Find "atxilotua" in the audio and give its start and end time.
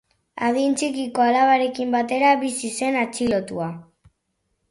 3.05-3.67